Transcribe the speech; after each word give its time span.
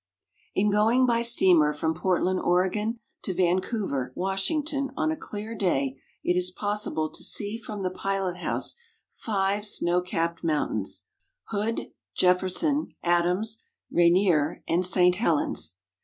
In 0.55 0.71
going 0.71 1.05
by 1.05 1.21
steamer 1.21 1.73
from 1.73 1.93
Portland, 1.93 2.39
Oregon, 2.39 2.99
to 3.21 3.35
Vancouver, 3.35 4.11
Washington, 4.15 4.89
on 4.97 5.11
a 5.11 5.15
clear 5.15 5.53
day 5.53 6.01
it 6.23 6.35
is 6.35 6.49
possible 6.49 7.07
to 7.11 7.23
see 7.23 7.55
from 7.59 7.83
the 7.83 7.91
pilot 7.91 8.37
house 8.37 8.75
five 9.11 9.63
snow 9.67 10.01
capped 10.01 10.43
mountains— 10.43 11.05
Hood, 11.51 11.91
Jefferson, 12.15 12.95
Adams, 13.03 13.63
Rainier, 13.91 14.63
and 14.67 14.83
St. 14.83 15.13
Helens. 15.17 15.77